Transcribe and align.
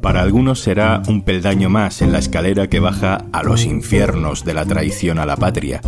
Para 0.00 0.22
algunos 0.22 0.60
será 0.60 1.02
un 1.08 1.22
peldaño 1.22 1.68
más 1.68 2.00
en 2.02 2.12
la 2.12 2.18
escalera 2.18 2.68
que 2.68 2.80
baja 2.80 3.26
a 3.32 3.42
los 3.42 3.64
infiernos 3.64 4.44
de 4.44 4.54
la 4.54 4.64
traición 4.64 5.18
a 5.18 5.26
la 5.26 5.36
patria. 5.36 5.80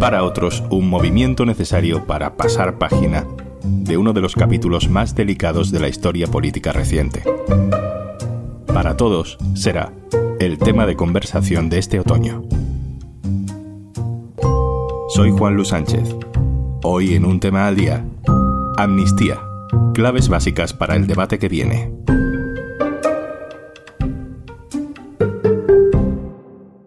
Para 0.00 0.24
otros, 0.24 0.64
un 0.70 0.88
movimiento 0.88 1.46
necesario 1.46 2.06
para 2.06 2.36
pasar 2.36 2.78
página 2.78 3.26
de 3.62 3.96
uno 3.96 4.12
de 4.12 4.20
los 4.20 4.34
capítulos 4.34 4.88
más 4.88 5.14
delicados 5.14 5.70
de 5.70 5.80
la 5.80 5.88
historia 5.88 6.26
política 6.26 6.72
reciente. 6.72 7.22
Para 8.66 8.96
todos 8.96 9.38
será 9.54 9.92
el 10.38 10.58
tema 10.58 10.86
de 10.86 10.96
conversación 10.96 11.68
de 11.68 11.78
este 11.78 12.00
otoño. 12.00 12.42
Soy 15.10 15.30
Juan 15.30 15.54
Luis 15.54 15.68
Sánchez. 15.68 16.16
Hoy 16.82 17.14
en 17.14 17.26
un 17.26 17.40
tema 17.40 17.66
al 17.66 17.76
día, 17.76 18.04
amnistía, 18.78 19.38
claves 20.00 20.30
básicas 20.30 20.72
para 20.72 20.96
el 20.96 21.06
debate 21.06 21.38
que 21.38 21.50
viene. 21.50 21.92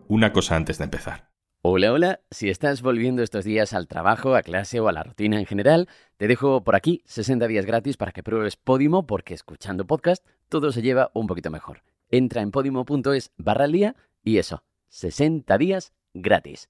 Una 0.07 0.33
cosa 0.33 0.55
antes 0.55 0.79
de 0.79 0.85
empezar. 0.85 1.29
Hola, 1.61 1.93
hola. 1.93 2.21
Si 2.31 2.49
estás 2.49 2.81
volviendo 2.81 3.21
estos 3.21 3.45
días 3.45 3.73
al 3.73 3.87
trabajo, 3.87 4.33
a 4.33 4.41
clase 4.41 4.79
o 4.79 4.87
a 4.87 4.91
la 4.91 5.03
rutina 5.03 5.37
en 5.37 5.45
general, 5.45 5.89
te 6.17 6.27
dejo 6.27 6.63
por 6.63 6.75
aquí 6.75 7.03
60 7.05 7.47
días 7.47 7.67
gratis 7.67 7.97
para 7.97 8.13
que 8.13 8.23
pruebes 8.23 8.55
Podimo 8.55 9.05
porque 9.05 9.35
escuchando 9.35 9.85
podcast 9.85 10.25
todo 10.49 10.71
se 10.71 10.81
lleva 10.81 11.11
un 11.13 11.27
poquito 11.27 11.51
mejor. 11.51 11.83
Entra 12.09 12.41
en 12.41 12.49
podimo.es 12.49 13.31
barra 13.37 13.67
día 13.67 13.95
y 14.23 14.39
eso, 14.39 14.63
60 14.89 15.55
días 15.59 15.93
gratis. 16.15 16.67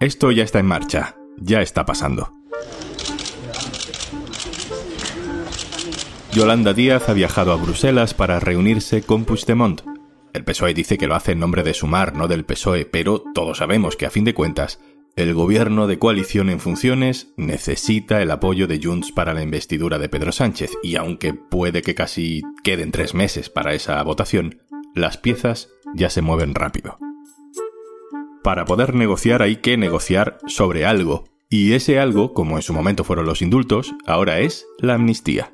Esto 0.00 0.30
ya 0.32 0.44
está 0.44 0.58
en 0.58 0.66
marcha, 0.66 1.16
ya 1.38 1.62
está 1.62 1.86
pasando. 1.86 2.30
Yolanda 6.32 6.72
Díaz 6.72 7.08
ha 7.08 7.12
viajado 7.12 7.52
a 7.52 7.56
Bruselas 7.56 8.14
para 8.14 8.40
reunirse 8.40 9.02
con 9.02 9.24
Puigdemont 9.24 9.82
el 10.32 10.44
PSOE 10.44 10.72
dice 10.72 10.96
que 10.96 11.06
lo 11.06 11.14
hace 11.14 11.32
en 11.32 11.40
nombre 11.40 11.62
de 11.62 11.74
Sumar, 11.74 12.16
no 12.16 12.26
del 12.26 12.44
PSOE, 12.44 12.86
pero 12.86 13.22
todos 13.34 13.58
sabemos 13.58 13.96
que 13.96 14.06
a 14.06 14.10
fin 14.10 14.24
de 14.24 14.32
cuentas, 14.32 14.80
el 15.14 15.34
gobierno 15.34 15.86
de 15.86 15.98
coalición 15.98 16.48
en 16.48 16.58
funciones 16.58 17.34
necesita 17.36 18.22
el 18.22 18.30
apoyo 18.30 18.66
de 18.66 18.80
Junts 18.82 19.12
para 19.12 19.34
la 19.34 19.42
investidura 19.42 19.98
de 19.98 20.08
Pedro 20.08 20.32
Sánchez, 20.32 20.70
y 20.82 20.96
aunque 20.96 21.34
puede 21.34 21.82
que 21.82 21.94
casi 21.94 22.40
queden 22.64 22.92
tres 22.92 23.12
meses 23.12 23.50
para 23.50 23.74
esa 23.74 24.02
votación, 24.02 24.62
las 24.94 25.18
piezas 25.18 25.68
ya 25.94 26.08
se 26.08 26.22
mueven 26.22 26.54
rápido. 26.54 26.98
Para 28.42 28.64
poder 28.64 28.94
negociar 28.94 29.42
hay 29.42 29.56
que 29.56 29.76
negociar 29.76 30.38
sobre 30.46 30.86
algo, 30.86 31.24
y 31.50 31.74
ese 31.74 32.00
algo, 32.00 32.32
como 32.32 32.56
en 32.56 32.62
su 32.62 32.72
momento 32.72 33.04
fueron 33.04 33.26
los 33.26 33.42
indultos, 33.42 33.94
ahora 34.06 34.40
es 34.40 34.66
la 34.78 34.94
amnistía. 34.94 35.50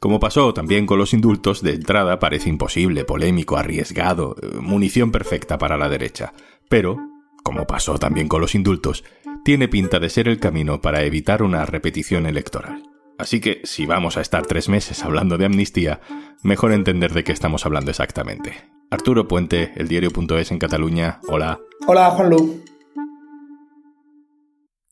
Como 0.00 0.18
pasó 0.18 0.54
también 0.54 0.86
con 0.86 0.98
los 0.98 1.12
indultos, 1.12 1.60
de 1.60 1.74
entrada 1.74 2.18
parece 2.18 2.48
imposible, 2.48 3.04
polémico, 3.04 3.58
arriesgado, 3.58 4.34
eh, 4.40 4.56
munición 4.58 5.12
perfecta 5.12 5.58
para 5.58 5.76
la 5.76 5.90
derecha. 5.90 6.32
Pero, 6.70 6.96
como 7.44 7.66
pasó 7.66 7.98
también 7.98 8.26
con 8.26 8.40
los 8.40 8.54
indultos, 8.54 9.04
tiene 9.44 9.68
pinta 9.68 9.98
de 9.98 10.08
ser 10.08 10.26
el 10.26 10.40
camino 10.40 10.80
para 10.80 11.02
evitar 11.02 11.42
una 11.42 11.66
repetición 11.66 12.24
electoral. 12.24 12.82
Así 13.18 13.42
que, 13.42 13.60
si 13.64 13.84
vamos 13.84 14.16
a 14.16 14.22
estar 14.22 14.46
tres 14.46 14.70
meses 14.70 15.04
hablando 15.04 15.36
de 15.36 15.44
amnistía, 15.44 16.00
mejor 16.42 16.72
entender 16.72 17.12
de 17.12 17.22
qué 17.22 17.32
estamos 17.32 17.66
hablando 17.66 17.90
exactamente. 17.90 18.54
Arturo 18.90 19.28
Puente, 19.28 19.74
el 19.76 19.88
diario.es 19.88 20.50
en 20.50 20.58
Cataluña. 20.58 21.20
Hola. 21.28 21.60
Hola, 21.86 22.10
Juanlu. 22.12 22.64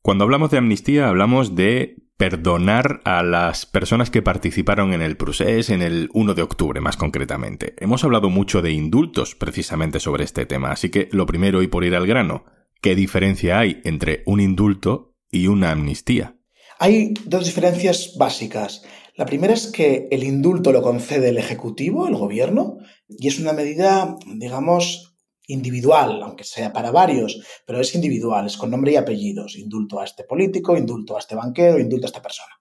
Cuando 0.03 0.25
hablamos 0.25 0.51
de 0.51 0.59
amnistía, 0.59 1.09
hablamos 1.09 1.55
de 1.55 1.97
perdonar 2.19 3.01
a 3.05 3.23
las 3.23 3.65
personas 3.65 4.11
que 4.11 4.23
participaron 4.23 4.93
en 4.93 5.03
el 5.03 5.17
procés 5.17 5.71
en 5.71 5.83
el 5.83 6.11
1 6.13 6.35
de 6.35 6.43
octubre, 6.43 6.81
más 6.81 6.97
concretamente. 6.97 7.75
Hemos 7.79 8.03
hablado 8.03 8.29
mucho 8.29 8.61
de 8.61 8.73
indultos 8.73 9.37
precisamente 9.37 10.01
sobre 10.01 10.25
este 10.25 10.45
tema, 10.45 10.73
así 10.73 10.91
que 10.91 11.09
lo 11.13 11.27
primero 11.27 11.63
y 11.63 11.69
por 11.69 11.85
ir 11.85 11.95
al 11.95 12.09
grano, 12.09 12.45
¿qué 12.83 12.97
diferencia 12.97 13.61
hay 13.61 13.81
entre 13.85 14.25
un 14.27 14.41
indulto 14.41 15.15
y 15.31 15.47
una 15.47 15.71
amnistía? 15.71 16.37
Hay 16.81 17.15
dos 17.25 17.47
diferencias 17.47 18.17
básicas. 18.19 18.83
La 19.15 19.25
primera 19.25 19.55
es 19.55 19.69
que 19.69 20.09
el 20.11 20.25
indulto 20.25 20.73
lo 20.73 20.83
concede 20.83 21.29
el 21.29 21.39
Ejecutivo, 21.39 22.09
el 22.09 22.17
Gobierno, 22.17 22.79
y 23.09 23.29
es 23.29 23.39
una 23.39 23.53
medida, 23.53 24.17
digamos, 24.27 25.08
individual, 25.49 26.23
aunque 26.23 26.45
sea 26.45 26.73
para 26.73 26.91
varios, 26.91 27.41
pero 27.67 27.81
es 27.81 27.95
individual, 27.95 28.47
es 28.47 28.57
con 28.57 28.71
nombre 28.71 28.93
y 28.93 28.97
apellidos. 28.97 29.57
Indulto 29.57 29.99
a 29.99 30.05
este 30.05 30.25
político, 30.25 30.77
indulto 30.77 31.17
a 31.17 31.19
este 31.19 31.35
banquero, 31.35 31.79
indulto 31.79 32.07
a 32.07 32.09
esta 32.09 32.23
persona. 32.23 32.55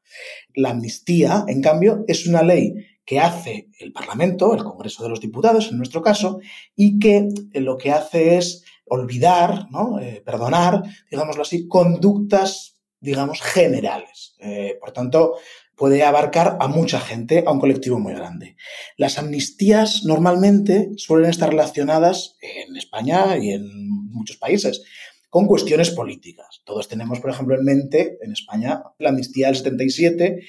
La 0.56 0.72
amnistía, 0.72 1.46
en 1.48 1.62
cambio, 1.62 2.04
es 2.08 2.26
una 2.26 2.42
ley 2.42 2.74
que 3.06 3.20
hace 3.20 3.70
el 3.80 3.94
Parlamento, 3.94 4.54
el 4.54 4.64
Congreso 4.64 5.04
de 5.04 5.10
los 5.10 5.22
Diputados 5.22 5.70
en 5.72 5.78
nuestro 5.78 6.02
caso, 6.02 6.40
y 6.76 7.00
que 7.00 7.30
lo 7.54 7.78
que 7.78 7.92
hace 7.92 8.38
es 8.38 8.64
olvidar, 8.86 9.68
¿no? 9.70 10.00
Eh, 10.00 10.22
perdonar, 10.26 10.84
digámoslo 11.12 11.44
así, 11.44 11.68
conductas, 11.68 12.78
digamos, 13.00 13.42
generales. 13.42 14.36
Eh, 14.40 14.78
por 14.80 14.92
tanto, 14.92 15.36
puede 15.78 16.04
abarcar 16.04 16.58
a 16.60 16.68
mucha 16.68 17.00
gente, 17.00 17.44
a 17.46 17.52
un 17.52 17.60
colectivo 17.60 18.00
muy 18.00 18.14
grande. 18.14 18.58
Las 18.98 19.18
amnistías 19.20 20.04
normalmente 20.04 20.90
suelen 20.98 21.30
estar 21.30 21.50
relacionadas 21.50 22.36
en 22.42 22.76
España 22.76 23.38
y 23.38 23.52
en 23.52 23.88
muchos 24.12 24.38
países 24.38 24.82
con 25.30 25.46
cuestiones 25.46 25.92
políticas. 25.92 26.62
Todos 26.64 26.88
tenemos, 26.88 27.20
por 27.20 27.30
ejemplo, 27.30 27.56
en 27.56 27.64
mente 27.64 28.18
en 28.22 28.32
España 28.32 28.82
la 28.98 29.10
amnistía 29.10 29.48
del 29.48 29.58
77, 29.58 30.40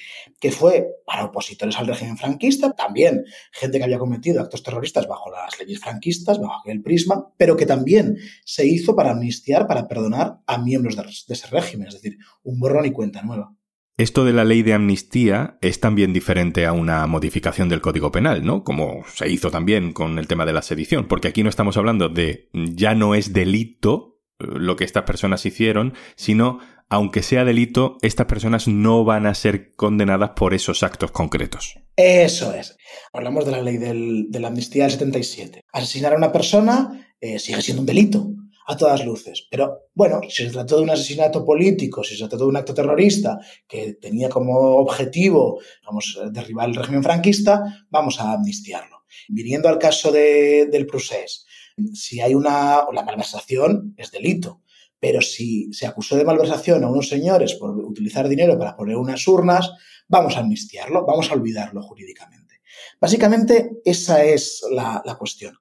que 0.41 0.51
fue 0.51 0.89
para 1.05 1.27
opositores 1.27 1.77
al 1.77 1.89
régimen 1.89 2.17
franquista, 2.17 2.73
también 2.73 3.25
gente 3.53 3.79
que 3.79 3.85
había 3.85 3.99
cometido 3.99 4.41
actos 4.41 4.63
terroristas 4.63 5.07
bajo 5.07 5.31
las 5.31 5.59
leyes 5.59 5.81
franquistas, 5.81 6.39
bajo 6.39 6.61
aquel 6.61 6.81
prisma, 6.81 7.35
pero 7.37 7.57
que 7.57 7.67
también 7.67 8.17
se 8.45 8.67
hizo 8.67 8.95
para 8.95 9.11
amnistiar, 9.11 9.67
para 9.67 9.89
perdonar 9.89 10.39
a 10.47 10.59
miembros 10.59 10.97
de, 10.97 11.35
ese 11.35 11.47
régimen, 11.49 11.89
es 11.89 11.95
decir, 11.95 12.17
un 12.43 12.59
borrón 12.59 12.87
y 12.87 12.93
cuenta 12.93 13.23
nueva. 13.23 13.58
Esto 13.99 14.25
de 14.25 14.33
la 14.33 14.45
ley 14.45 14.63
de 14.63 14.75
amnistía 14.75 15.59
es 15.61 15.81
también 15.81 16.13
diferente 16.13 16.67
a 16.67 16.73
una 16.73 17.05
modificación 17.09 17.69
del 17.69 17.81
Código 17.81 18.13
Penal, 18.13 18.45
¿no? 18.45 18.63
Como 18.63 19.03
se 19.13 19.29
hizo 19.29 19.51
también 19.51 19.93
con 19.93 20.21
el 20.21 20.29
tema 20.29 20.47
de 20.47 20.53
la 20.53 20.63
sedición, 20.63 21.09
porque 21.09 21.27
aquí 21.27 21.43
no 21.43 21.51
estamos 21.51 21.77
hablando 21.77 22.09
de 22.09 22.49
ya 22.53 22.95
no 22.95 23.17
es 23.17 23.33
delito 23.33 24.21
eh, 24.39 24.47
lo 24.47 24.77
que 24.77 24.85
estas 24.85 25.03
personas 25.03 25.45
hicieron, 25.45 25.95
sino, 26.15 26.61
aunque 26.89 27.25
sea 27.25 27.45
delito, 27.45 27.99
estas 28.01 28.27
personas 28.27 28.69
no 28.69 29.03
van 29.03 29.27
a 29.27 29.35
ser 29.35 29.75
condenadas 29.75 30.31
por 30.37 30.55
esos 30.55 30.85
actos 30.85 31.11
concretos. 31.11 31.75
Eso 31.97 32.55
es. 32.55 32.77
Hablamos 33.13 33.47
de 33.47 33.51
la 33.51 33.63
ley 33.63 33.79
de 33.79 34.39
la 34.39 34.47
amnistía 34.47 34.85
del 34.85 34.93
77. 34.93 35.63
Asesinar 35.73 36.13
a 36.13 36.19
una 36.19 36.31
persona 36.31 37.13
eh, 37.21 37.41
sigue 37.41 37.63
siendo 37.63 37.83
un 37.83 37.87
delito 37.87 38.31
a 38.69 38.77
todas 38.77 39.05
luces. 39.05 39.47
Pero 39.51 39.89
bueno, 39.95 40.21
si 40.29 40.45
se 40.45 40.51
trató 40.51 40.77
de 40.77 40.83
un 40.83 40.91
asesinato 40.91 41.43
político, 41.43 42.05
si 42.05 42.15
se 42.15 42.29
trató 42.29 42.45
de 42.45 42.51
un 42.51 42.57
acto 42.57 42.75
terrorista 42.75 43.39
que 43.67 43.95
tenía 43.95 44.29
como 44.29 44.77
objetivo, 44.77 45.59
vamos, 45.87 46.21
derribar 46.31 46.69
el 46.69 46.75
régimen 46.75 47.03
franquista, 47.03 47.87
vamos 47.89 48.21
a 48.21 48.33
amnistiarlo. 48.33 49.05
Viniendo 49.29 49.71
al 49.71 49.79
caso 49.79 50.13
del 50.13 50.87
procés, 50.87 51.47
si 51.95 52.21
hay 52.21 52.35
una, 52.35 52.85
malversación 52.93 53.95
es 53.97 54.11
delito, 54.11 54.61
pero 55.01 55.23
si 55.23 55.73
se 55.73 55.87
acusó 55.87 56.17
de 56.17 56.27
malversación 56.27 56.85
a 56.85 56.91
unos 56.91 57.09
señores 57.09 57.55
por 57.55 57.71
utilizar 57.71 58.29
dinero 58.29 58.59
para 58.59 58.77
poner 58.77 58.97
unas 58.97 59.27
urnas, 59.27 59.71
vamos 60.09 60.37
a 60.37 60.41
amnistiarlo, 60.41 61.07
vamos 61.07 61.31
a 61.31 61.35
olvidarlo 61.35 61.81
jurídicamente. 61.81 62.61
Básicamente 63.01 63.81
esa 63.83 64.23
es 64.25 64.63
la 64.71 65.17
cuestión. 65.19 65.57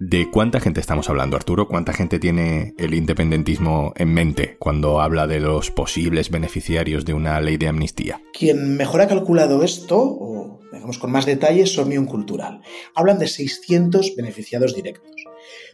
¿De 0.00 0.30
cuánta 0.30 0.60
gente 0.60 0.80
estamos 0.80 1.08
hablando, 1.08 1.36
Arturo? 1.36 1.66
¿Cuánta 1.66 1.92
gente 1.92 2.20
tiene 2.20 2.72
el 2.78 2.94
independentismo 2.94 3.92
en 3.96 4.14
mente 4.14 4.56
cuando 4.60 5.00
habla 5.00 5.26
de 5.26 5.40
los 5.40 5.72
posibles 5.72 6.30
beneficiarios 6.30 7.04
de 7.04 7.14
una 7.14 7.40
ley 7.40 7.56
de 7.56 7.66
amnistía? 7.66 8.22
Quien 8.32 8.76
mejor 8.76 9.00
ha 9.00 9.08
calculado 9.08 9.64
esto, 9.64 9.98
o 9.98 10.60
digamos 10.72 10.98
con 10.98 11.10
más 11.10 11.26
detalles, 11.26 11.72
son 11.72 11.88
Mion 11.88 12.06
Cultural. 12.06 12.60
Hablan 12.94 13.18
de 13.18 13.26
600 13.26 14.14
beneficiados 14.14 14.72
directos. 14.72 15.10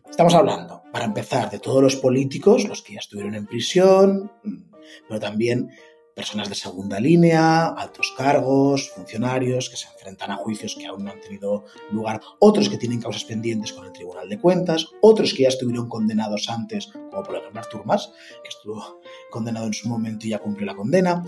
Estamos 0.08 0.32
hablando, 0.32 0.82
para 0.90 1.04
empezar, 1.04 1.50
de 1.50 1.58
todos 1.58 1.82
los 1.82 1.96
políticos, 1.96 2.66
los 2.66 2.80
que 2.80 2.94
ya 2.94 3.00
estuvieron 3.00 3.34
en 3.34 3.44
prisión, 3.44 4.32
pero 5.06 5.20
también 5.20 5.68
personas 6.14 6.48
de 6.48 6.54
segunda 6.54 7.00
línea, 7.00 7.66
altos 7.66 8.14
cargos, 8.16 8.90
funcionarios 8.90 9.68
que 9.68 9.76
se 9.76 9.88
enfrentan 9.88 10.30
a 10.30 10.36
juicios 10.36 10.76
que 10.78 10.86
aún 10.86 11.04
no 11.04 11.10
han 11.10 11.20
tenido 11.20 11.64
lugar, 11.90 12.20
otros 12.38 12.68
que 12.68 12.78
tienen 12.78 13.00
causas 13.00 13.24
pendientes 13.24 13.72
con 13.72 13.84
el 13.84 13.92
Tribunal 13.92 14.28
de 14.28 14.38
Cuentas, 14.38 14.86
otros 15.00 15.34
que 15.34 15.42
ya 15.42 15.48
estuvieron 15.48 15.88
condenados 15.88 16.48
antes, 16.48 16.86
como 16.86 17.22
por 17.22 17.36
ejemplo 17.36 17.60
Artur 17.60 17.82
Mas, 17.84 18.12
que 18.42 18.48
estuvo 18.48 19.00
condenado 19.30 19.66
en 19.66 19.74
su 19.74 19.88
momento 19.88 20.26
y 20.26 20.30
ya 20.30 20.38
cumplió 20.38 20.66
la 20.66 20.76
condena, 20.76 21.24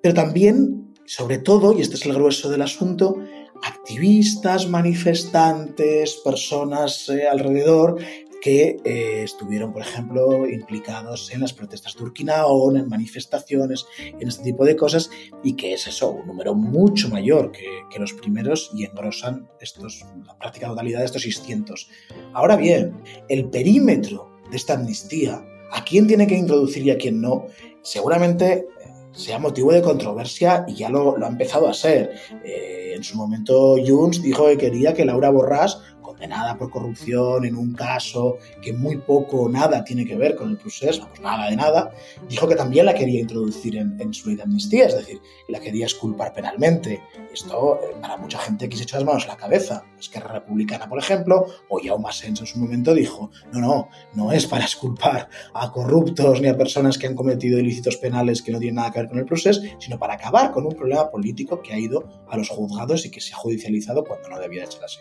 pero 0.00 0.14
también, 0.14 0.94
sobre 1.04 1.38
todo, 1.38 1.76
y 1.76 1.80
este 1.80 1.96
es 1.96 2.06
el 2.06 2.14
grueso 2.14 2.48
del 2.48 2.62
asunto, 2.62 3.16
activistas, 3.62 4.68
manifestantes, 4.68 6.20
personas 6.24 7.08
eh, 7.08 7.26
alrededor 7.28 8.00
que 8.40 8.76
eh, 8.84 9.22
estuvieron, 9.24 9.72
por 9.72 9.82
ejemplo, 9.82 10.48
implicados 10.48 11.32
en 11.32 11.40
las 11.40 11.52
protestas 11.52 11.96
de 11.96 12.04
Urquinaón, 12.04 12.76
en 12.76 12.88
manifestaciones, 12.88 13.86
en 13.98 14.28
este 14.28 14.44
tipo 14.44 14.64
de 14.64 14.76
cosas, 14.76 15.10
y 15.42 15.54
que 15.54 15.72
es 15.72 15.86
eso, 15.86 16.10
un 16.10 16.26
número 16.26 16.54
mucho 16.54 17.08
mayor 17.08 17.50
que, 17.52 17.66
que 17.90 17.98
los 17.98 18.12
primeros 18.12 18.70
y 18.74 18.84
engrosan 18.84 19.48
estos, 19.60 20.04
la 20.26 20.38
práctica 20.38 20.68
totalidad 20.68 21.00
de 21.00 21.06
estos 21.06 21.22
600. 21.22 21.88
Ahora 22.32 22.56
bien, 22.56 23.02
el 23.28 23.48
perímetro 23.50 24.30
de 24.50 24.56
esta 24.56 24.74
amnistía, 24.74 25.44
a 25.70 25.84
quién 25.84 26.06
tiene 26.06 26.26
que 26.26 26.36
introducir 26.36 26.84
y 26.84 26.90
a 26.90 26.98
quién 26.98 27.20
no, 27.20 27.46
seguramente 27.82 28.52
eh, 28.52 28.66
sea 29.12 29.38
motivo 29.38 29.72
de 29.72 29.82
controversia 29.82 30.64
y 30.68 30.74
ya 30.74 30.88
lo, 30.88 31.16
lo 31.16 31.26
ha 31.26 31.28
empezado 31.28 31.68
a 31.68 31.74
ser. 31.74 32.12
Eh, 32.44 32.92
en 32.94 33.04
su 33.04 33.16
momento 33.16 33.76
Junts 33.84 34.22
dijo 34.22 34.46
que 34.46 34.58
quería 34.58 34.92
que 34.92 35.04
Laura 35.04 35.30
Borràs 35.30 35.78
nada 36.26 36.56
por 36.56 36.70
corrupción 36.70 37.44
en 37.44 37.56
un 37.56 37.72
caso 37.74 38.38
que 38.62 38.72
muy 38.72 38.96
poco 38.96 39.42
o 39.42 39.48
nada 39.48 39.84
tiene 39.84 40.04
que 40.04 40.16
ver 40.16 40.34
con 40.34 40.50
el 40.50 40.56
proceso, 40.56 41.06
pues 41.08 41.20
nada 41.20 41.50
de 41.50 41.56
nada, 41.56 41.90
dijo 42.28 42.48
que 42.48 42.56
también 42.56 42.86
la 42.86 42.94
quería 42.94 43.20
introducir 43.20 43.76
en, 43.76 44.12
su 44.12 44.28
ley 44.28 44.36
de 44.36 44.42
amnistía, 44.42 44.86
es 44.86 44.96
decir, 44.96 45.20
la 45.48 45.60
quería 45.60 45.86
esculpar 45.86 46.32
penalmente. 46.32 47.02
Esto 47.32 47.78
eh, 47.82 47.94
para 48.00 48.16
mucha 48.16 48.38
gente 48.38 48.68
que 48.68 48.76
se 48.76 48.84
echó 48.84 48.96
las 48.96 49.04
manos 49.04 49.24
a 49.26 49.28
la 49.28 49.36
cabeza. 49.36 49.84
Es 49.98 50.08
que 50.08 50.20
Republicana, 50.20 50.88
por 50.88 50.98
ejemplo, 50.98 51.46
o 51.68 51.80
Jaume 51.82 52.12
Sens 52.12 52.40
en 52.40 52.46
su 52.46 52.58
momento 52.58 52.94
dijo, 52.94 53.30
no, 53.52 53.60
no, 53.60 53.88
no 54.14 54.32
es 54.32 54.46
para 54.46 54.64
esculpar 54.64 55.28
a 55.54 55.70
corruptos 55.70 56.40
ni 56.40 56.48
a 56.48 56.56
personas 56.56 56.98
que 56.98 57.06
han 57.06 57.14
cometido 57.14 57.58
ilícitos 57.58 57.96
penales 57.96 58.42
que 58.42 58.52
no 58.52 58.58
tienen 58.58 58.76
nada 58.76 58.90
que 58.90 59.00
ver 59.00 59.08
con 59.08 59.18
el 59.18 59.24
proceso, 59.24 59.60
sino 59.78 59.98
para 59.98 60.14
acabar 60.14 60.52
con 60.52 60.66
un 60.66 60.74
problema 60.74 61.10
político 61.10 61.60
que 61.62 61.72
ha 61.72 61.78
ido 61.78 62.04
a 62.28 62.36
los 62.36 62.48
juzgados 62.48 63.04
y 63.04 63.10
que 63.10 63.20
se 63.20 63.34
ha 63.34 63.36
judicializado 63.36 64.04
cuando 64.04 64.28
no 64.28 64.38
debía 64.38 64.64
de 64.64 64.72
ser 64.72 64.84
así. 64.84 64.98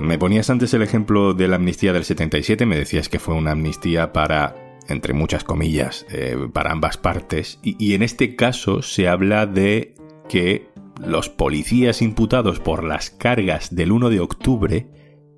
Me 0.00 0.18
ponías 0.18 0.48
antes 0.48 0.72
el 0.72 0.80
ejemplo 0.80 1.34
de 1.34 1.46
la 1.46 1.56
amnistía 1.56 1.92
del 1.92 2.04
77, 2.04 2.64
me 2.64 2.78
decías 2.78 3.10
que 3.10 3.18
fue 3.18 3.34
una 3.34 3.50
amnistía 3.50 4.14
para, 4.14 4.78
entre 4.88 5.12
muchas 5.12 5.44
comillas, 5.44 6.06
eh, 6.10 6.38
para 6.54 6.72
ambas 6.72 6.96
partes, 6.96 7.58
y, 7.62 7.92
en 7.92 8.02
este 8.02 8.34
caso 8.34 8.80
se 8.80 9.08
habla 9.08 9.44
de 9.44 9.94
que 10.26 10.68
los 11.04 11.28
policías 11.28 12.00
imputados 12.00 12.60
por 12.60 12.82
las 12.82 13.10
cargas 13.10 13.74
del 13.74 13.92
1 13.92 14.08
de 14.08 14.20
octubre 14.20 14.86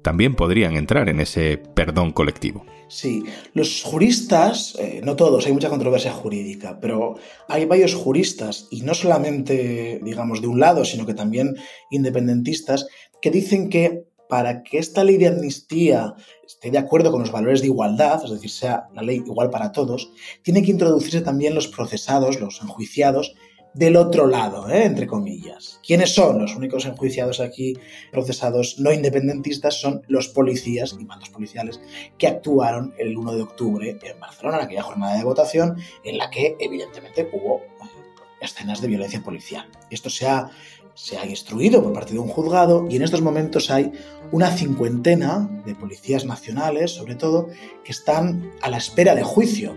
también 0.00 0.36
podrían 0.36 0.76
entrar 0.76 1.08
en 1.08 1.18
ese 1.18 1.58
perdón 1.58 2.12
colectivo. 2.12 2.64
Sí, 2.86 3.24
los 3.54 3.82
juristas, 3.82 4.76
eh, 4.78 5.00
no 5.02 5.16
todos, 5.16 5.44
hay 5.44 5.52
mucha 5.52 5.70
controversia 5.70 6.12
jurídica, 6.12 6.78
pero 6.80 7.16
hay 7.48 7.64
varios 7.64 7.94
juristas, 7.94 8.68
y 8.70 8.82
no 8.82 8.94
solamente, 8.94 9.98
digamos, 10.04 10.40
de 10.40 10.46
un 10.46 10.60
lado, 10.60 10.84
sino 10.84 11.04
que 11.04 11.14
también 11.14 11.56
independentistas, 11.90 12.86
que 13.20 13.30
dicen 13.30 13.68
que 13.68 14.11
para 14.32 14.62
que 14.62 14.78
esta 14.78 15.04
ley 15.04 15.18
de 15.18 15.28
amnistía 15.28 16.14
esté 16.42 16.70
de 16.70 16.78
acuerdo 16.78 17.10
con 17.10 17.20
los 17.20 17.30
valores 17.30 17.60
de 17.60 17.66
igualdad, 17.66 18.24
es 18.24 18.30
decir, 18.30 18.48
sea 18.48 18.88
la 18.94 19.02
ley 19.02 19.16
igual 19.26 19.50
para 19.50 19.72
todos, 19.72 20.10
tiene 20.40 20.62
que 20.62 20.70
introducirse 20.70 21.20
también 21.20 21.54
los 21.54 21.68
procesados, 21.68 22.40
los 22.40 22.62
enjuiciados, 22.62 23.34
del 23.74 23.94
otro 23.94 24.26
lado, 24.26 24.70
¿eh? 24.70 24.86
entre 24.86 25.06
comillas. 25.06 25.80
¿Quiénes 25.86 26.14
son 26.14 26.38
los 26.38 26.56
únicos 26.56 26.86
enjuiciados 26.86 27.40
aquí, 27.40 27.74
procesados 28.10 28.78
no 28.78 28.90
independentistas? 28.90 29.78
Son 29.78 30.00
los 30.08 30.28
policías 30.28 30.96
y 30.98 31.04
mandos 31.04 31.28
policiales 31.28 31.82
que 32.16 32.26
actuaron 32.26 32.94
el 32.96 33.14
1 33.14 33.34
de 33.34 33.42
octubre 33.42 33.98
en 34.02 34.18
Barcelona, 34.18 34.60
en 34.60 34.64
aquella 34.64 34.82
jornada 34.82 35.18
de 35.18 35.24
votación, 35.24 35.76
en 36.04 36.16
la 36.16 36.30
que 36.30 36.56
evidentemente 36.58 37.28
hubo 37.34 37.60
escenas 38.40 38.80
de 38.80 38.88
violencia 38.88 39.22
policial. 39.22 39.68
Esto 39.90 40.08
se 40.08 40.26
ha 40.26 40.50
se 40.94 41.18
ha 41.18 41.26
instruido 41.26 41.82
por 41.82 41.92
parte 41.92 42.12
de 42.12 42.18
un 42.18 42.28
juzgado 42.28 42.86
y 42.88 42.96
en 42.96 43.02
estos 43.02 43.22
momentos 43.22 43.70
hay 43.70 43.92
una 44.30 44.50
cincuentena 44.50 45.62
de 45.66 45.74
policías 45.74 46.24
nacionales, 46.24 46.92
sobre 46.92 47.14
todo, 47.14 47.48
que 47.84 47.92
están 47.92 48.50
a 48.60 48.70
la 48.70 48.78
espera 48.78 49.14
de 49.14 49.22
juicio. 49.22 49.74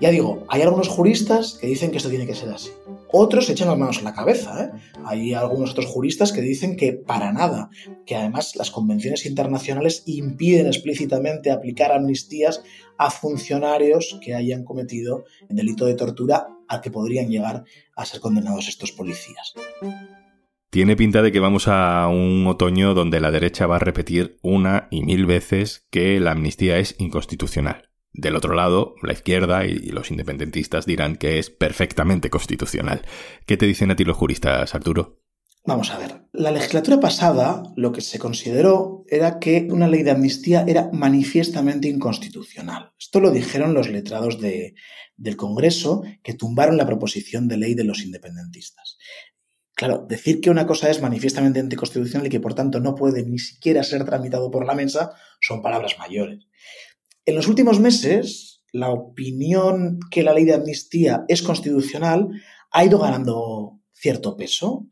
Ya 0.00 0.10
digo, 0.10 0.44
hay 0.48 0.60
algunos 0.60 0.88
juristas 0.88 1.56
que 1.58 1.66
dicen 1.66 1.90
que 1.90 1.96
esto 1.96 2.10
tiene 2.10 2.26
que 2.26 2.34
ser 2.34 2.50
así. 2.50 2.70
Otros 3.10 3.48
echan 3.48 3.68
las 3.68 3.78
manos 3.78 3.98
en 3.98 4.04
la 4.04 4.12
cabeza. 4.12 4.64
¿eh? 4.64 4.70
Hay 5.06 5.32
algunos 5.32 5.70
otros 5.70 5.86
juristas 5.86 6.32
que 6.32 6.42
dicen 6.42 6.76
que 6.76 6.92
para 6.92 7.32
nada, 7.32 7.70
que 8.04 8.14
además 8.14 8.56
las 8.56 8.70
convenciones 8.70 9.24
internacionales 9.24 10.02
impiden 10.04 10.66
explícitamente 10.66 11.50
aplicar 11.50 11.92
amnistías 11.92 12.62
a 12.98 13.10
funcionarios 13.10 14.18
que 14.22 14.34
hayan 14.34 14.64
cometido 14.64 15.24
el 15.48 15.56
delito 15.56 15.86
de 15.86 15.94
tortura 15.94 16.48
al 16.68 16.80
que 16.82 16.90
podrían 16.90 17.30
llegar 17.30 17.64
a 17.94 18.04
ser 18.04 18.20
condenados 18.20 18.68
estos 18.68 18.92
policías. 18.92 19.54
Tiene 20.70 20.96
pinta 20.96 21.22
de 21.22 21.32
que 21.32 21.40
vamos 21.40 21.68
a 21.68 22.08
un 22.08 22.46
otoño 22.46 22.92
donde 22.92 23.20
la 23.20 23.30
derecha 23.30 23.66
va 23.66 23.76
a 23.76 23.80
repetir 23.80 24.38
una 24.42 24.88
y 24.90 25.02
mil 25.02 25.24
veces 25.24 25.86
que 25.90 26.18
la 26.20 26.32
amnistía 26.32 26.78
es 26.78 26.96
inconstitucional. 26.98 27.90
Del 28.12 28.34
otro 28.34 28.54
lado, 28.54 28.94
la 29.02 29.12
izquierda 29.12 29.66
y 29.66 29.90
los 29.90 30.10
independentistas 30.10 30.86
dirán 30.86 31.16
que 31.16 31.38
es 31.38 31.50
perfectamente 31.50 32.30
constitucional. 32.30 33.02
¿Qué 33.46 33.56
te 33.56 33.66
dicen 33.66 33.90
a 33.90 33.96
ti 33.96 34.04
los 34.04 34.16
juristas, 34.16 34.74
Arturo? 34.74 35.20
Vamos 35.66 35.90
a 35.90 35.98
ver, 35.98 36.22
la 36.32 36.52
legislatura 36.52 37.00
pasada 37.00 37.64
lo 37.74 37.90
que 37.90 38.00
se 38.00 38.20
consideró 38.20 39.04
era 39.08 39.40
que 39.40 39.66
una 39.68 39.88
ley 39.88 40.04
de 40.04 40.12
amnistía 40.12 40.64
era 40.66 40.88
manifiestamente 40.92 41.88
inconstitucional. 41.88 42.92
Esto 42.98 43.18
lo 43.18 43.32
dijeron 43.32 43.74
los 43.74 43.88
letrados 43.88 44.38
del 44.40 45.36
Congreso 45.36 46.04
que 46.22 46.34
tumbaron 46.34 46.76
la 46.76 46.86
proposición 46.86 47.48
de 47.48 47.56
ley 47.56 47.74
de 47.74 47.82
los 47.82 48.02
independentistas. 48.02 48.96
Claro, 49.76 50.06
decir 50.08 50.40
que 50.40 50.48
una 50.48 50.66
cosa 50.66 50.88
es 50.90 51.02
manifiestamente 51.02 51.60
anticonstitucional 51.60 52.26
y 52.26 52.30
que 52.30 52.40
por 52.40 52.54
tanto 52.54 52.80
no 52.80 52.94
puede 52.94 53.22
ni 53.24 53.38
siquiera 53.38 53.82
ser 53.82 54.06
tramitado 54.06 54.50
por 54.50 54.64
la 54.64 54.74
mesa 54.74 55.12
son 55.38 55.60
palabras 55.60 55.98
mayores. 55.98 56.46
En 57.26 57.34
los 57.34 57.46
últimos 57.46 57.78
meses, 57.78 58.64
la 58.72 58.88
opinión 58.88 60.00
que 60.10 60.22
la 60.22 60.32
ley 60.32 60.46
de 60.46 60.54
amnistía 60.54 61.26
es 61.28 61.42
constitucional 61.42 62.28
ha 62.72 62.84
ido 62.86 62.98
ganando 62.98 63.78
cierto 63.92 64.34
peso. 64.34 64.86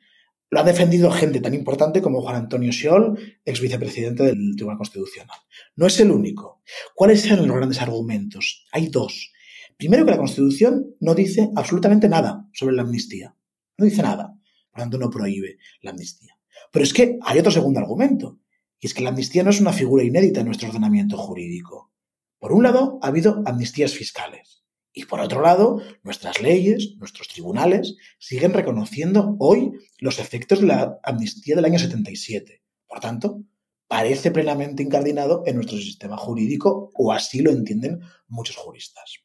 Lo 0.51 0.61
ha 0.61 0.65
defendido 0.65 1.11
gente 1.11 1.41
tan 1.41 1.55
importante 1.55 2.03
como 2.03 2.21
Juan 2.21 2.37
Antonio 2.37 2.71
Siol, 2.71 3.19
ex 3.47 3.61
vicepresidente 3.63 4.25
del 4.25 4.55
Tribunal 4.55 4.77
Constitucional. 4.77 5.39
No 5.77 5.87
es 5.87 5.99
el 5.99 6.11
único. 6.11 6.61
¿Cuáles 6.95 7.25
eran 7.25 7.49
los 7.49 7.57
grandes 7.57 7.81
argumentos? 7.81 8.67
Hay 8.71 8.89
dos. 8.89 9.33
Primero 9.79 10.05
que 10.05 10.11
la 10.11 10.19
Constitución 10.19 10.95
no 11.01 11.15
dice 11.15 11.51
absolutamente 11.57 12.07
nada 12.07 12.47
sobre 12.53 12.75
la 12.75 12.83
amnistía. 12.83 13.35
No 13.79 13.87
dice 13.87 14.03
nada. 14.03 14.34
Por 14.75 14.83
tanto, 14.83 14.99
no 14.99 15.09
prohíbe 15.09 15.59
la 15.83 15.93
amnistía. 15.93 16.37
Pero 16.73 16.85
es 16.85 16.93
que 16.93 17.17
hay 17.23 17.39
otro 17.39 17.53
segundo 17.53 17.79
argumento, 17.79 18.41
y 18.81 18.89
es 18.89 18.95
que 18.95 19.05
la 19.05 19.11
amnistía 19.11 19.45
no 19.45 19.51
es 19.51 19.61
una 19.61 19.73
figura 19.73 20.03
inédita 20.03 20.41
en 20.41 20.47
nuestro 20.47 20.69
ordenamiento 20.69 21.17
jurídico. 21.17 21.93
Por 22.41 22.53
un 22.53 22.65
lado, 22.65 22.99
ha 23.01 23.07
habido 23.07 23.41
amnistías 23.47 23.95
fiscales. 23.95 24.65
Y 24.93 25.05
por 25.05 25.21
otro 25.21 25.43
lado, 25.43 25.81
nuestras 26.03 26.43
leyes, 26.43 26.97
nuestros 26.99 27.29
tribunales, 27.29 27.97
siguen 28.19 28.53
reconociendo 28.53 29.37
hoy 29.39 29.71
los 29.99 30.19
efectos 30.19 30.61
de 30.61 30.67
la 30.67 30.99
amnistía 31.05 31.55
del 31.55 31.67
año 31.67 31.79
77. 31.79 32.61
Por 32.89 32.99
tanto, 32.99 33.43
parece 33.87 34.33
plenamente 34.33 34.83
incardinado 34.83 35.45
en 35.47 35.55
nuestro 35.55 35.79
sistema 35.79 36.17
jurídico, 36.17 36.91
o 36.95 37.13
así 37.13 37.43
lo 37.43 37.53
entienden 37.53 38.01
muchos 38.27 38.57
juristas. 38.57 39.21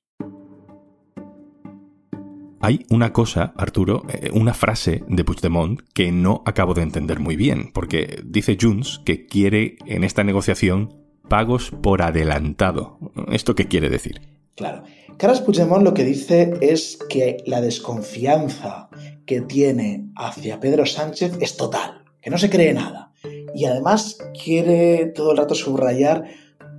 Hay 2.61 2.85
una 2.89 3.13
cosa, 3.13 3.53
Arturo, 3.55 4.03
eh, 4.09 4.31
una 4.33 4.53
frase 4.53 5.03
de 5.07 5.23
Puigdemont 5.23 5.79
que 5.93 6.11
no 6.11 6.43
acabo 6.45 6.73
de 6.73 6.81
entender 6.81 7.19
muy 7.19 7.37
bien, 7.37 7.71
porque 7.73 8.21
dice 8.25 8.57
Junts 8.59 9.01
que 9.05 9.25
quiere 9.25 9.77
en 9.85 10.03
esta 10.03 10.23
negociación 10.23 10.93
pagos 11.29 11.71
por 11.81 12.01
adelantado. 12.01 12.99
¿Esto 13.31 13.55
qué 13.55 13.67
quiere 13.67 13.89
decir? 13.89 14.21
Claro. 14.55 14.83
Carles 15.17 15.39
Puigdemont 15.39 15.83
lo 15.83 15.93
que 15.93 16.03
dice 16.03 16.53
es 16.59 16.99
que 17.07 17.37
la 17.45 17.61
desconfianza 17.61 18.89
que 19.25 19.41
tiene 19.41 20.09
hacia 20.15 20.59
Pedro 20.59 20.85
Sánchez 20.85 21.37
es 21.39 21.55
total, 21.55 22.03
que 22.21 22.29
no 22.29 22.37
se 22.37 22.49
cree 22.49 22.73
nada. 22.73 23.13
Y 23.55 23.65
además 23.65 24.17
quiere 24.43 25.05
todo 25.07 25.31
el 25.31 25.37
rato 25.37 25.55
subrayar 25.55 26.25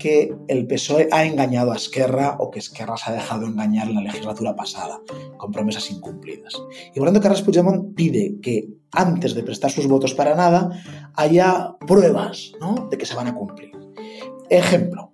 que 0.00 0.34
el 0.48 0.66
PSOE 0.66 1.08
ha 1.12 1.24
engañado 1.24 1.70
a 1.70 1.76
Esquerra 1.76 2.36
o 2.40 2.50
que 2.50 2.58
Esquerra 2.58 2.96
se 2.96 3.10
ha 3.10 3.14
dejado 3.14 3.46
engañar 3.46 3.88
en 3.88 3.94
la 3.94 4.00
legislatura 4.00 4.56
pasada, 4.56 4.98
con 5.36 5.52
promesas 5.52 5.90
incumplidas. 5.90 6.54
Y 6.92 6.98
tanto, 6.98 7.20
Carles 7.20 7.42
Puigdemont 7.42 7.94
pide 7.94 8.40
que 8.42 8.68
antes 8.90 9.34
de 9.34 9.44
prestar 9.44 9.70
sus 9.70 9.86
votos 9.86 10.14
para 10.14 10.34
nada 10.34 10.70
haya 11.14 11.76
pruebas 11.86 12.52
de 12.90 12.98
que 12.98 13.06
se 13.06 13.14
van 13.14 13.28
a 13.28 13.34
cumplir. 13.34 13.70
Ejemplo, 14.48 15.12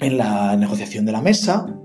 en 0.00 0.18
la 0.18 0.56
negociación 0.56 1.06
de 1.06 1.12
la 1.12 1.22
mesa, 1.22 1.79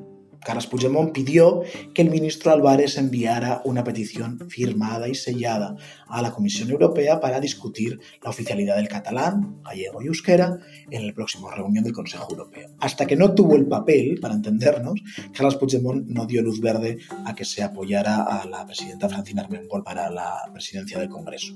Carles 0.45 0.67
Puigdemont 0.67 1.11
pidió 1.11 1.63
que 1.93 2.03
el 2.03 2.11
ministro 2.11 2.51
Álvarez 2.51 2.97
enviara 2.97 3.61
una 3.65 3.83
petición 3.83 4.39
firmada 4.47 5.09
y 5.09 5.15
sellada 5.15 5.75
a 6.07 6.21
la 6.21 6.31
Comisión 6.31 6.69
Europea 6.69 7.19
para 7.19 7.39
discutir 7.39 7.99
la 8.23 8.29
oficialidad 8.29 8.75
del 8.75 8.87
catalán, 8.87 9.59
gallego 9.63 10.03
y 10.03 10.07
euskera 10.07 10.59
en 10.91 11.07
la 11.07 11.13
próxima 11.13 11.53
reunión 11.55 11.83
del 11.83 11.93
Consejo 11.93 12.27
Europeo. 12.29 12.69
Hasta 12.79 13.07
que 13.07 13.15
no 13.15 13.33
tuvo 13.33 13.55
el 13.55 13.65
papel, 13.65 14.19
para 14.21 14.35
entendernos, 14.35 15.01
Carles 15.33 15.55
Puigdemont 15.55 16.05
no 16.07 16.27
dio 16.27 16.43
luz 16.43 16.61
verde 16.61 16.99
a 17.25 17.33
que 17.33 17.43
se 17.43 17.63
apoyara 17.63 18.21
a 18.21 18.45
la 18.45 18.65
presidenta 18.67 19.09
Francina 19.09 19.41
Armengol 19.41 19.83
para 19.83 20.11
la 20.11 20.31
presidencia 20.53 20.99
del 20.99 21.09
Congreso. 21.09 21.55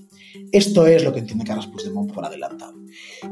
Esto 0.51 0.87
es 0.87 1.03
lo 1.03 1.13
que 1.13 1.19
entiende 1.19 1.45
Carles 1.45 1.67
Puigdemont 1.67 2.11
por 2.11 2.25
adelantado. 2.25 2.73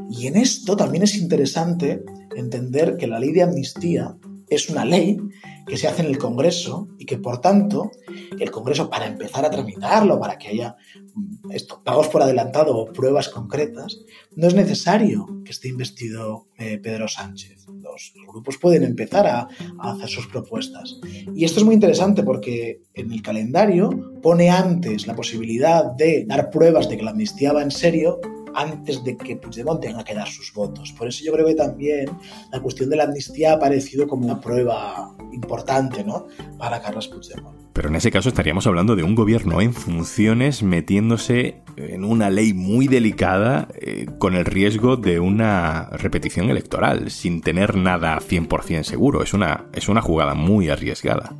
Y 0.08 0.28
en 0.28 0.36
esto 0.36 0.76
también 0.76 1.02
es 1.02 1.16
interesante 1.16 2.04
entender 2.36 2.96
que 2.96 3.08
la 3.08 3.18
ley 3.18 3.32
de 3.32 3.42
amnistía 3.42 4.16
es 4.50 4.68
una 4.68 4.84
ley 4.84 5.18
que 5.66 5.76
se 5.76 5.86
hace 5.86 6.02
en 6.02 6.08
el 6.08 6.18
Congreso 6.18 6.88
y 6.98 7.04
que, 7.04 7.18
por 7.18 7.40
tanto, 7.40 7.90
el 8.38 8.50
Congreso, 8.50 8.88
para 8.88 9.06
empezar 9.06 9.44
a 9.44 9.50
tramitarlo, 9.50 10.18
para 10.18 10.38
que 10.38 10.48
haya 10.48 10.76
mm, 11.14 11.82
pagos 11.84 12.08
por 12.08 12.22
adelantado 12.22 12.76
o 12.76 12.92
pruebas 12.92 13.28
concretas, 13.28 13.98
no 14.34 14.48
es 14.48 14.54
necesario 14.54 15.26
que 15.44 15.52
esté 15.52 15.68
investido 15.68 16.46
eh, 16.56 16.78
Pedro 16.78 17.06
Sánchez. 17.06 17.66
Los, 17.68 18.14
grupos 18.26 18.56
pueden 18.58 18.82
empezar 18.82 19.26
a, 19.26 19.48
a 19.78 19.92
hacer 19.92 20.08
sus 20.08 20.26
propuestas. 20.26 20.98
Y 21.34 21.44
esto 21.44 21.60
es 21.60 21.66
muy 21.66 21.74
interesante 21.74 22.22
porque 22.22 22.80
en 22.94 23.12
el 23.12 23.22
calendario 23.22 23.90
pone 24.22 24.50
antes 24.50 25.06
la 25.06 25.14
posibilidad 25.14 25.84
de 25.92 26.24
dar 26.26 26.50
pruebas 26.50 26.88
de 26.88 26.96
que 26.96 27.02
la 27.02 27.10
amnistía 27.10 27.52
va 27.52 27.62
en 27.62 27.70
serio 27.70 28.20
antes 28.58 29.04
de 29.04 29.16
que 29.16 29.36
Puigdemont 29.36 29.80
tenga 29.80 30.04
que 30.04 30.14
dar 30.14 30.28
sus 30.28 30.52
votos. 30.52 30.92
Por 30.92 31.08
eso 31.08 31.24
yo 31.24 31.32
creo 31.32 31.46
que 31.46 31.54
también 31.54 32.06
la 32.52 32.60
cuestión 32.60 32.90
de 32.90 32.96
la 32.96 33.04
amnistía 33.04 33.52
ha 33.52 33.54
aparecido 33.54 34.08
como 34.08 34.24
una 34.24 34.40
prueba 34.40 35.14
importante 35.32 36.02
¿no? 36.02 36.26
para 36.58 36.82
Carlos 36.82 37.08
Puigdemont. 37.08 37.56
Pero 37.72 37.88
en 37.88 37.94
ese 37.94 38.10
caso 38.10 38.28
estaríamos 38.28 38.66
hablando 38.66 38.96
de 38.96 39.04
un 39.04 39.14
gobierno 39.14 39.60
en 39.60 39.72
funciones 39.72 40.64
metiéndose 40.64 41.62
en 41.76 42.04
una 42.04 42.28
ley 42.30 42.52
muy 42.52 42.88
delicada 42.88 43.68
eh, 43.80 44.06
con 44.18 44.34
el 44.34 44.44
riesgo 44.44 44.96
de 44.96 45.20
una 45.20 45.90
repetición 45.90 46.50
electoral, 46.50 47.12
sin 47.12 47.40
tener 47.40 47.76
nada 47.76 48.18
100% 48.18 48.82
seguro. 48.82 49.22
Es 49.22 49.32
una, 49.32 49.66
es 49.72 49.88
una 49.88 50.02
jugada 50.02 50.34
muy 50.34 50.68
arriesgada. 50.68 51.36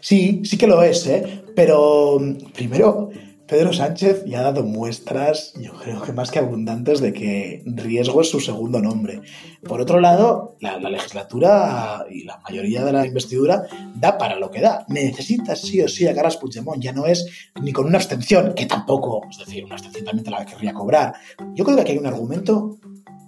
Sí, 0.00 0.42
sí 0.44 0.56
que 0.56 0.68
lo 0.68 0.82
es, 0.84 1.04
¿eh? 1.08 1.42
pero 1.56 2.20
primero 2.54 3.10
Pedro 3.52 3.74
Sánchez 3.74 4.24
ya 4.24 4.40
ha 4.40 4.44
dado 4.44 4.62
muestras, 4.64 5.52
yo 5.60 5.74
creo 5.74 6.00
que 6.00 6.14
más 6.14 6.30
que 6.30 6.38
abundantes, 6.38 7.02
de 7.02 7.12
que 7.12 7.62
riesgo 7.66 8.22
es 8.22 8.30
su 8.30 8.40
segundo 8.40 8.80
nombre. 8.80 9.20
Por 9.62 9.78
otro 9.78 10.00
lado, 10.00 10.56
la, 10.60 10.78
legislatura 10.78 12.06
y 12.10 12.24
la 12.24 12.38
mayoría 12.38 12.82
de 12.82 12.92
la 12.94 13.06
investidura 13.06 13.64
da 13.94 14.16
para 14.16 14.36
lo 14.36 14.50
que 14.50 14.62
da. 14.62 14.86
Necesita 14.88 15.54
sí 15.54 15.82
o 15.82 15.88
sí 15.88 16.06
a 16.06 16.14
Carles 16.14 16.38
Puigdemont, 16.38 16.82
ya 16.82 16.94
no 16.94 17.04
es 17.04 17.26
ni 17.60 17.74
con 17.74 17.84
una 17.84 17.98
abstención, 17.98 18.54
que 18.54 18.64
tampoco, 18.64 19.20
es 19.30 19.36
decir, 19.36 19.66
una 19.66 19.74
abstención 19.74 20.06
también 20.06 20.24
te 20.24 20.30
la 20.30 20.46
querría 20.46 20.72
cobrar. 20.72 21.12
Yo 21.54 21.62
creo 21.66 21.76
que 21.76 21.82
aquí 21.82 21.92
hay 21.92 21.98
un 21.98 22.06
argumento 22.06 22.78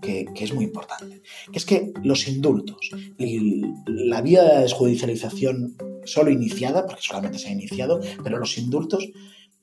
que, 0.00 0.25
que, 0.35 0.45
es 0.45 0.54
muy 0.54 0.64
importante, 0.64 1.21
que 1.52 1.59
es 1.59 1.66
que 1.66 1.93
los 2.02 2.26
indultos 2.28 2.88
y 3.19 3.61
la 3.87 4.23
vía 4.23 4.43
de 4.43 4.61
desjudicialización 4.62 5.76
solo 6.07 6.31
iniciada, 6.31 6.87
porque 6.87 7.02
solamente 7.02 7.38
se 7.38 7.50
ha 7.50 7.52
iniciado, 7.52 8.00
pero 8.23 8.38
los 8.38 8.57
indultos 8.57 9.11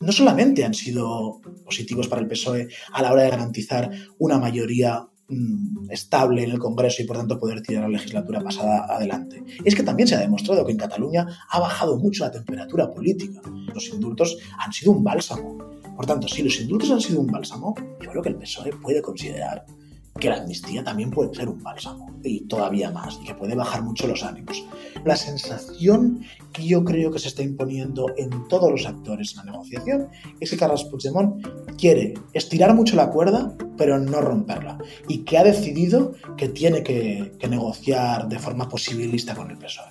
no 0.02 0.12
solamente 0.12 0.66
han 0.66 0.74
sido 0.74 1.40
positivos 1.64 2.08
para 2.08 2.22
el 2.22 2.28
PSOE 2.28 2.68
a 2.92 3.02
la 3.02 3.14
hora 3.14 3.24
de 3.24 3.30
garantizar 3.30 3.92
una 4.20 4.38
mayoría 4.40 5.08
mm, 5.28 5.90
estable 5.92 6.44
en 6.44 6.52
el 6.52 6.60
Congreso 6.60 7.02
y 7.02 7.06
por 7.06 7.18
tanto 7.18 7.40
poder 7.40 7.62
tirar 7.62 7.84
la 7.84 7.90
legislatura 7.90 8.42
pasada 8.42 8.86
adelante. 8.90 9.44
Es 9.64 9.76
que 9.76 9.84
también 9.84 10.08
se 10.08 10.16
ha 10.16 10.20
demostrado 10.20 10.66
que 10.66 10.72
en 10.72 10.78
Cataluña 10.78 11.28
ha 11.50 11.60
bajado 11.60 11.98
mucho 11.98 12.26
la 12.26 12.32
temperatura 12.32 12.92
política. 12.92 13.42
Los 13.74 13.90
indultos 13.90 14.38
han 14.58 14.74
sido 14.74 14.92
un 14.92 15.04
bálsamo. 15.04 15.58
Por 15.96 16.06
tanto, 16.06 16.28
si 16.28 16.42
los 16.42 16.60
indultos 16.60 16.90
han 16.92 17.02
sido 17.02 17.22
un 17.22 17.28
bálsamo, 17.28 17.76
yo 18.02 18.10
creo 18.10 18.24
que 18.24 18.30
el 18.30 18.36
PSOE 18.36 18.72
puede 18.82 19.02
considerar 19.02 19.66
que 20.20 20.30
la 20.30 20.38
amnistía 20.38 20.84
también 20.84 21.10
puede 21.10 21.34
ser 21.34 21.50
un 21.50 21.62
bálsamo 21.62 22.12
y 22.24 22.42
todavía 22.42 22.92
más 22.92 23.20
y 23.22 23.26
que 23.26 23.36
puede 23.36 23.56
bajar 23.56 23.84
mucho 23.84 24.08
los 24.08 24.24
ánimos. 24.24 24.64
La 25.04 25.16
sensación 25.16 26.24
que 26.54 26.66
yo 26.66 26.84
creo 26.84 27.12
que 27.12 27.20
se 27.20 27.30
está 27.30 27.44
imponiendo 27.44 28.08
en 28.18 28.48
todos 28.48 28.70
los 28.70 28.86
actores 28.86 29.32
en 29.32 29.38
la 29.38 29.52
negociación 29.52 30.10
es 30.40 30.50
que 30.50 30.58
Carlos 30.58 30.84
Puigdemont 30.86 31.46
quiere 31.78 32.14
estirar 32.34 32.76
mucho 32.76 32.96
la 32.96 33.10
cuerda 33.10 33.56
pero 33.78 33.98
no 33.98 34.22
romperla 34.22 34.78
y 35.08 35.20
que 35.24 35.40
ha 35.40 35.44
decidido 35.44 36.14
que 36.38 36.50
tiene 36.50 36.84
que, 36.84 37.32
negociar 37.50 38.28
de 38.28 38.38
forma 38.38 38.70
posibilista 38.70 39.36
con 39.36 39.50
el 39.50 39.58
PSOE. 39.58 39.90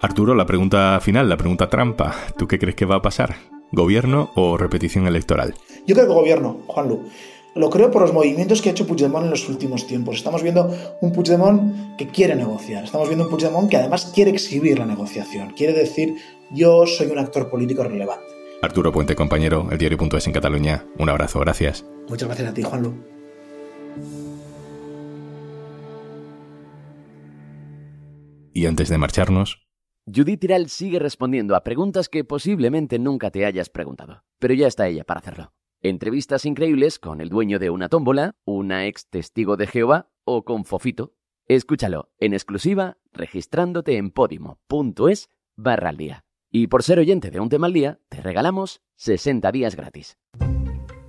Arturo, 0.00 0.34
la 0.34 0.44
pregunta 0.44 0.98
final, 1.00 1.28
la 1.28 1.36
pregunta 1.36 1.70
trampa. 1.70 2.14
¿Tú 2.36 2.48
qué 2.48 2.58
crees 2.58 2.74
que 2.74 2.84
va 2.84 2.96
a 2.96 3.02
pasar? 3.02 3.53
¿Gobierno 3.74 4.30
o 4.36 4.56
repetición 4.56 5.08
electoral? 5.08 5.54
Yo 5.84 5.96
creo 5.96 6.06
que 6.06 6.14
gobierno, 6.14 6.60
Juanlu. 6.68 7.08
Lo 7.56 7.70
creo 7.70 7.90
por 7.90 8.02
los 8.02 8.12
movimientos 8.12 8.62
que 8.62 8.68
ha 8.68 8.72
hecho 8.72 8.86
Puigdemont 8.86 9.24
en 9.24 9.30
los 9.30 9.48
últimos 9.48 9.86
tiempos. 9.86 10.16
Estamos 10.16 10.42
viendo 10.42 10.72
un 11.00 11.12
Puigdemont 11.12 11.96
que 11.96 12.06
quiere 12.06 12.36
negociar. 12.36 12.84
Estamos 12.84 13.08
viendo 13.08 13.24
un 13.24 13.30
Puigdemont 13.30 13.68
que 13.68 13.76
además 13.76 14.12
quiere 14.14 14.30
exhibir 14.30 14.78
la 14.78 14.86
negociación. 14.86 15.50
Quiere 15.56 15.72
decir, 15.72 16.16
yo 16.52 16.86
soy 16.86 17.08
un 17.08 17.18
actor 17.18 17.50
político 17.50 17.82
relevante. 17.82 18.24
Arturo 18.62 18.92
Puente, 18.92 19.16
compañero, 19.16 19.68
el 19.70 19.78
diario.es 19.78 20.26
en 20.26 20.32
Cataluña. 20.32 20.84
Un 20.98 21.10
abrazo, 21.10 21.40
gracias. 21.40 21.84
Muchas 22.08 22.28
gracias 22.28 22.48
a 22.48 22.54
ti, 22.54 22.62
Juanlu. 22.62 22.94
Y 28.52 28.66
antes 28.66 28.88
de 28.88 28.98
marcharnos, 28.98 29.63
Judith 30.06 30.40
Tiral 30.40 30.68
sigue 30.68 30.98
respondiendo 30.98 31.56
a 31.56 31.64
preguntas 31.64 32.10
que 32.10 32.24
posiblemente 32.24 32.98
nunca 32.98 33.30
te 33.30 33.46
hayas 33.46 33.70
preguntado, 33.70 34.22
pero 34.38 34.52
ya 34.52 34.66
está 34.66 34.86
ella 34.86 35.04
para 35.04 35.20
hacerlo. 35.20 35.54
Entrevistas 35.80 36.44
increíbles 36.44 36.98
con 36.98 37.22
el 37.22 37.30
dueño 37.30 37.58
de 37.58 37.70
una 37.70 37.88
tómbola, 37.88 38.36
una 38.44 38.86
ex 38.86 39.08
testigo 39.08 39.56
de 39.56 39.66
Jehová 39.66 40.10
o 40.24 40.44
con 40.44 40.66
Fofito. 40.66 41.14
Escúchalo 41.46 42.10
en 42.18 42.34
exclusiva 42.34 42.98
registrándote 43.12 43.96
en 43.96 44.10
podimo.es 44.10 45.30
barra 45.56 45.88
al 45.88 45.96
día. 45.96 46.24
Y 46.50 46.66
por 46.66 46.82
ser 46.82 46.98
oyente 46.98 47.30
de 47.30 47.40
un 47.40 47.48
tema 47.48 47.66
al 47.66 47.72
día, 47.72 47.98
te 48.10 48.20
regalamos 48.20 48.82
60 48.96 49.52
días 49.52 49.74
gratis. 49.74 50.18